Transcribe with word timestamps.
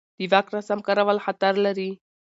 د 0.19 0.21
واک 0.31 0.47
ناسم 0.53 0.79
کارول 0.87 1.17
خطر 1.25 1.53
لري 1.65 1.91